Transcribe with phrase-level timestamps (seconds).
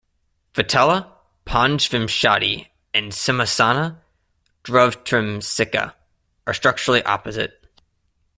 [0.55, 1.11] "Vetala
[1.45, 3.99] Panchvimshati" and "Simhasana
[4.63, 5.93] Dvatrimsika"
[6.47, 7.63] are structurally opposite.